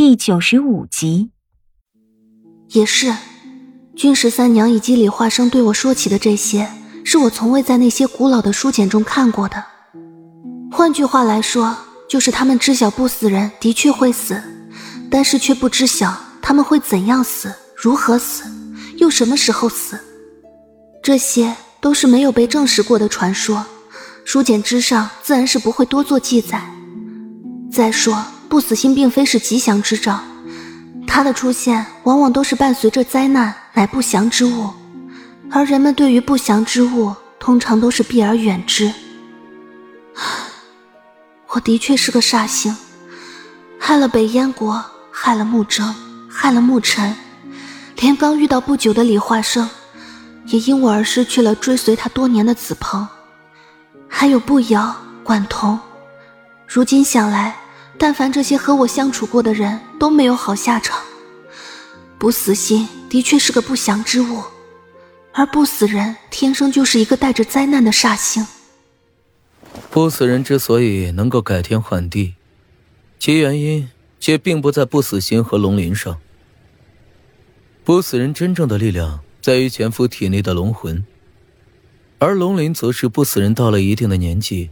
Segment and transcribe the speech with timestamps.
[0.00, 1.28] 第九十五集。
[2.68, 3.14] 也是，
[3.94, 6.66] 君十三娘以及李化生对我说起的这些，
[7.04, 9.62] 是我从未在那些古老的书简中看过的。
[10.72, 11.76] 换句话来说，
[12.08, 14.42] 就是他们知晓不死人的确会死，
[15.10, 18.44] 但是却不知晓他们会怎样死、如何死、
[18.96, 20.00] 又什么时候死。
[21.02, 23.66] 这些都是没有被证实过的传说，
[24.24, 26.72] 书简之上自然是不会多做记载。
[27.70, 30.18] 再说，不死心并非是吉祥之兆。
[31.06, 34.68] 它的出现往往都是伴随着灾难，乃不祥之物，
[35.50, 38.92] 而人们对于不祥之物通常都是避而远之。
[41.50, 42.76] 我的确是个煞星，
[43.78, 45.94] 害了北燕国，害了穆征，
[46.28, 47.14] 害了穆尘，
[47.98, 49.68] 连刚遇到不久的李化生，
[50.46, 53.06] 也因我而失去了追随他多年的子鹏，
[54.08, 55.78] 还有步瑶、管彤。
[56.66, 57.56] 如今想来。
[58.02, 60.98] 但凡这些和我相处过的人都没有好下场。
[62.18, 64.42] 不死心的确是个不祥之物，
[65.34, 68.46] 而不死人天生就是一个带着灾难的煞星。
[69.90, 72.36] 不死人之所以能够改天换地，
[73.18, 76.18] 其原因却并不在不死心和龙鳞上。
[77.84, 81.04] 不死人真正的力量在于潜伏体内的龙魂，
[82.18, 84.70] 而龙鳞则是不死人到了一定的年纪，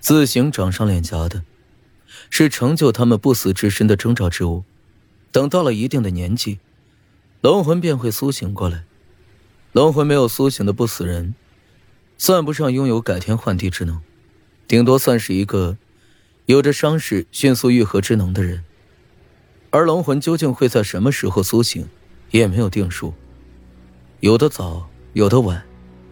[0.00, 1.44] 自行长上脸颊的。
[2.30, 4.64] 是成就他们不死之身的征兆之物。
[5.32, 6.58] 等到了一定的年纪，
[7.40, 8.84] 龙魂便会苏醒过来。
[9.72, 11.34] 龙魂没有苏醒的不死人，
[12.16, 14.00] 算不上拥有改天换地之能，
[14.66, 15.76] 顶多算是一个
[16.46, 18.64] 有着伤势迅速愈合之能的人。
[19.70, 21.86] 而龙魂究竟会在什么时候苏醒，
[22.30, 23.12] 也没有定数，
[24.20, 25.62] 有的早，有的晚，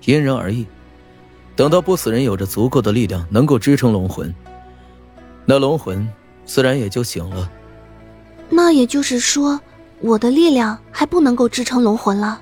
[0.04, 0.66] 因人而异。
[1.56, 4.34] 等到不死人有着足够的力量，能够支撑龙魂。
[5.46, 6.08] 那龙魂
[6.44, 7.50] 自然也就醒了。
[8.48, 9.60] 那也就是说，
[10.00, 12.40] 我的力量还不能够支撑龙魂了。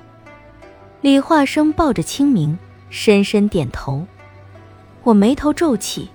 [1.01, 2.57] 李化生抱着清明，
[2.89, 4.05] 深深点头。
[5.03, 6.09] 我眉头皱起，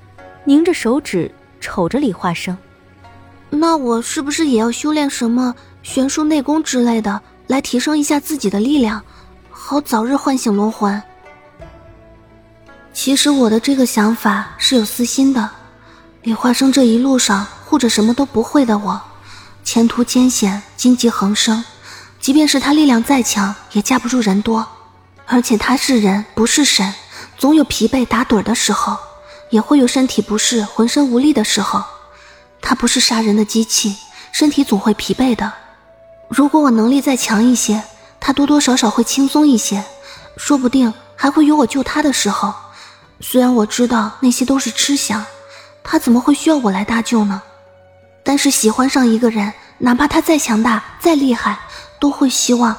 [0.44, 1.30] 凝着手指
[1.60, 2.56] 瞅着李化生。
[3.50, 9.02] 那我是不是也要修炼什么玄术内功之类的，来提升一下自己的力量，
[9.50, 11.02] 好早日唤醒龙魂？
[12.92, 15.50] 其实我的这个想法是有私心的。
[16.28, 19.00] 李化生这一路上护着什么都不会的我，
[19.64, 21.64] 前途艰险，荆棘横生。
[22.20, 24.68] 即便是他力量再强，也架不住人多。
[25.24, 26.92] 而且他是人，不是神，
[27.38, 28.98] 总有疲惫打盹的时候，
[29.48, 31.82] 也会有身体不适、浑身无力的时候。
[32.60, 33.96] 他不是杀人的机器，
[34.30, 35.50] 身体总会疲惫的。
[36.28, 37.82] 如果我能力再强一些，
[38.20, 39.82] 他多多少少会轻松一些，
[40.36, 42.52] 说不定还会有我救他的时候。
[43.18, 45.24] 虽然我知道那些都是痴想。
[45.90, 47.40] 他怎么会需要我来搭救呢？
[48.22, 51.58] 但是喜欢上一个人，哪怕他再强大、再厉害，
[51.98, 52.76] 都会希望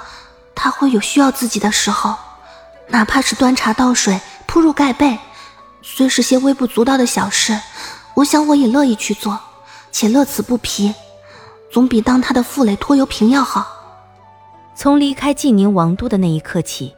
[0.54, 2.16] 他会有需要自己的时候，
[2.90, 5.18] 哪怕是端茶倒水、铺褥盖被，
[5.82, 7.60] 虽是些微不足道的小事，
[8.14, 9.40] 我想我也乐意去做，
[9.92, 10.94] 且乐此不疲，
[11.72, 13.66] 总比当他的负累拖油瓶要好。
[14.76, 16.96] 从离开晋宁王都的那一刻起，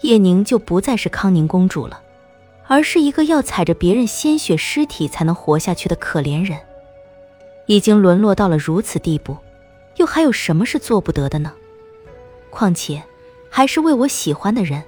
[0.00, 2.00] 叶宁就不再是康宁公主了。
[2.70, 6.56] 而是一个要踩着别人鲜血尸体才能活下去的可怜人，
[7.66, 9.36] 已经沦落到了如此地步，
[9.96, 11.52] 又还有什么是做不得的呢？
[12.48, 13.02] 况且，
[13.50, 14.84] 还是为我喜欢的人，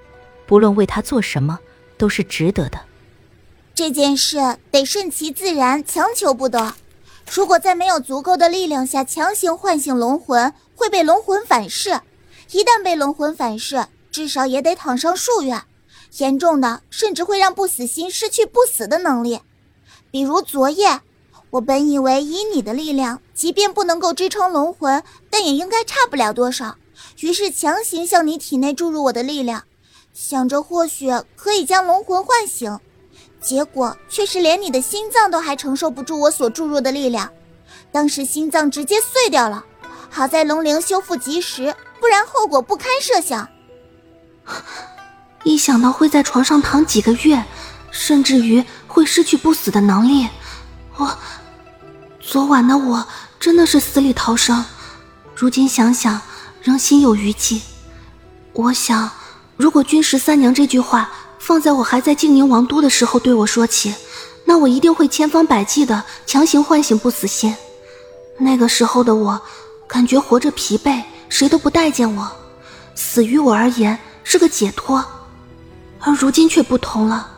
[0.46, 1.58] 不论为他做什么，
[1.98, 2.80] 都是值得的。
[3.74, 6.74] 这件事得顺其自然，强求不得。
[7.34, 12.00] 如果在没有足够的力量下强行唤醒龙魂，会被龙魂反噬。
[12.52, 15.62] 一旦被龙魂反噬，至少也得躺上数月。
[16.18, 19.40] 严重的甚至会让不死心失去不死的能力，
[20.10, 21.00] 比如昨夜，
[21.50, 26.76] 我本以为以你的力量，即便不能够支撑龙魂，但也应该差不了多少，
[27.20, 29.64] 于是强行向你体内注入我的力量，
[30.12, 32.78] 想着或许可以将龙魂唤醒，
[33.40, 37.32] 结果却是连你的心脏都还承受不住我所注入的力量，
[37.90, 39.64] 当时心脏直接碎掉了，
[40.10, 43.48] 好在龙灵修复及时，不然后果不堪设想。
[45.44, 47.44] 一想到会在床上躺几个月，
[47.90, 50.28] 甚至于会失去不死的能力，
[50.96, 51.18] 我
[52.20, 53.06] 昨晚的我
[53.40, 54.64] 真的是死里逃生。
[55.34, 56.20] 如今想想，
[56.62, 57.60] 仍心有余悸。
[58.52, 59.10] 我想，
[59.56, 63.92] 如果君十三娘这句话放在我还在静宁王都的时候对我说起，
[64.44, 67.54] 那我一定会千方百计的强行唤醒不死心。
[68.38, 69.40] 那个时候的我，
[69.88, 72.30] 感觉活着疲惫，谁都不待见我，
[72.94, 75.04] 死于我而言是个解脱。
[76.04, 77.30] 而如今却不同了，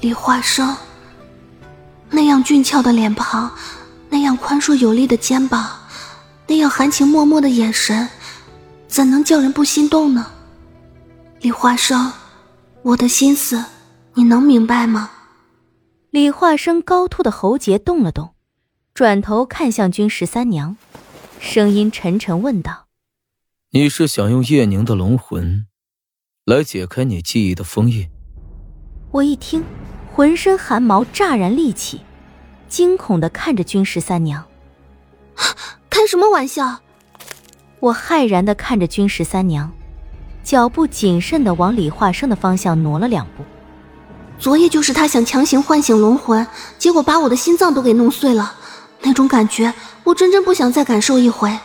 [0.00, 0.76] 李化生
[2.10, 3.50] 那样俊俏的脸庞，
[4.10, 5.66] 那样宽硕有力的肩膀，
[6.46, 8.08] 那样含情脉脉的眼神，
[8.86, 10.30] 怎能叫人不心动呢？
[11.40, 12.12] 李华生，
[12.82, 13.64] 我的心思，
[14.12, 15.10] 你能明白吗？
[16.10, 18.34] 李化生高凸的喉结动了动，
[18.92, 20.76] 转头看向君十三娘，
[21.40, 22.86] 声音沉沉问道
[23.72, 25.66] ：“你是想用叶宁的龙魂，
[26.44, 28.06] 来解开你记忆的封印？”
[29.10, 29.64] 我一听，
[30.12, 32.02] 浑身汗毛乍然立起，
[32.68, 34.44] 惊恐的看着君十三娘。
[35.88, 36.80] 开什么玩笑！
[37.80, 39.72] 我骇然的看着君十三娘，
[40.42, 43.44] 脚步谨慎的往李化生的方向挪了两步。
[44.38, 46.46] 昨夜就是他想强行唤醒龙魂，
[46.76, 48.54] 结果把我的心脏都给弄碎了。
[49.00, 51.58] 那种感觉，我真真不想再感受一回。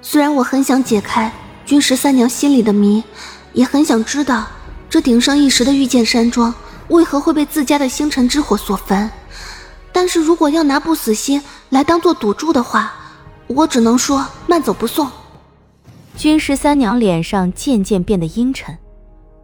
[0.00, 1.32] 虽然我很想解开
[1.64, 3.02] 君十三娘心里的谜，
[3.52, 4.46] 也很想知道
[4.88, 6.54] 这鼎盛一时的御剑山庄
[6.88, 9.10] 为何会被自家的星辰之火所焚。
[9.92, 12.94] 但是如果要拿不死心来当做赌注的话，
[13.46, 15.10] 我只能说慢走不送。
[16.16, 18.78] 君十三娘脸上渐渐变得阴沉，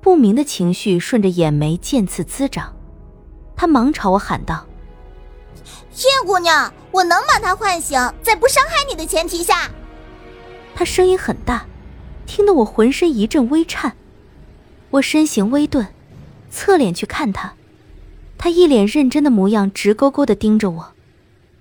[0.01, 2.75] 不明的情绪顺着眼眉渐次滋长。
[3.57, 4.65] 她忙朝我喊道
[5.97, 9.71] ：“叶姑娘，我能把他唤醒，在不伤害你的前提下。”
[10.77, 11.67] 她声音很大，
[12.27, 13.97] 听得我浑身一阵微颤。
[14.91, 15.89] 我身形微顿，
[16.51, 17.55] 侧脸去看他。
[18.39, 20.93] 他一脸认真的模样，直勾勾的盯着我，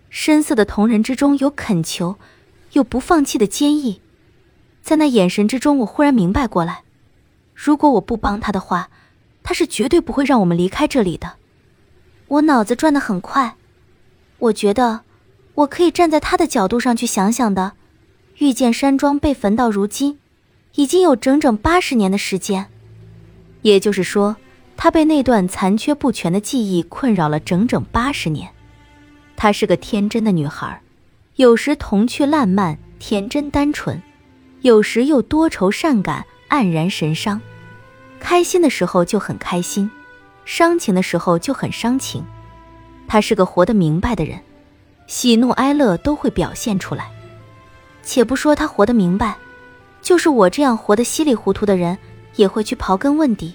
[0.10, 2.18] 深色的瞳仁之中有恳求，
[2.72, 4.00] 有不放弃的坚毅。
[4.82, 6.84] 在那眼神之中，我忽然明白过来：
[7.54, 8.90] 如果我不帮他的话，
[9.44, 11.34] 他是绝对不会让我们离开这里的。
[12.28, 13.56] 我脑子转得很快，
[14.40, 15.02] 我觉得
[15.56, 17.74] 我可以站在他的角度上去想想的。
[18.38, 20.20] 遇见山庄被焚到如今，
[20.76, 22.70] 已经有整整八十年的时间，
[23.68, 24.36] 也就是说。
[24.80, 28.48] 她被那段残缺不全的记忆困扰了整整八十年。
[29.36, 30.80] 她是个天真的女孩，
[31.36, 34.00] 有时童趣烂漫、天真单纯，
[34.62, 37.42] 有时又多愁善感、黯然神伤。
[38.20, 39.90] 开心的时候就很开心，
[40.46, 42.24] 伤情的时候就很伤情。
[43.08, 44.40] 她是个活得明白的人，
[45.08, 47.10] 喜怒哀乐都会表现出来。
[48.04, 49.36] 且不说她活得明白，
[50.04, 51.98] 就是我这样活得稀里糊涂的人，
[52.38, 53.54] 也会去刨根问底。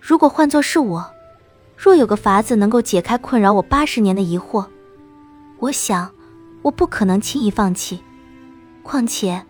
[0.00, 1.08] 如果换作是我，
[1.76, 4.66] 若有个法子能够解开困扰我八十年的疑惑，
[5.58, 6.10] 我想
[6.62, 8.02] 我不可能轻易放弃。
[8.82, 9.40] 况且，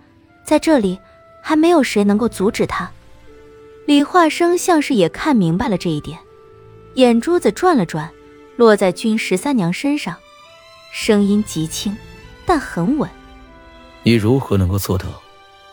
[0.44, 0.98] 在这里
[1.42, 2.90] 还没有谁能够阻止他。
[3.86, 6.18] 李化生像是也看明白了这一点，
[6.94, 8.10] 眼珠子转了转，
[8.56, 10.14] 落在君十三娘身上，
[10.92, 11.96] 声音极轻，
[12.44, 13.08] 但很稳。
[14.02, 15.06] 你如何能够做到，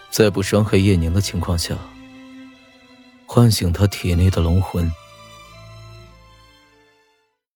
[0.09, 1.75] 在不伤害叶宁的情况下？
[3.31, 4.91] 唤醒他体内的龙魂。